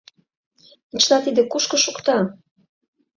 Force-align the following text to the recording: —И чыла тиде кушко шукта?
—И 0.93 0.97
чыла 1.03 1.17
тиде 1.25 1.41
кушко 1.51 1.75
шукта? 1.83 2.17